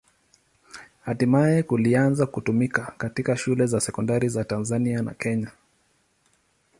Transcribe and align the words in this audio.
Hatimaye 1.05 1.63
kilianza 1.63 2.25
kutumika 2.25 2.93
katika 2.97 3.37
shule 3.37 3.65
za 3.65 3.79
sekondari 3.79 4.29
za 4.29 4.43
Tanzania 4.43 5.01
na 5.01 5.13
Kenya. 5.13 5.51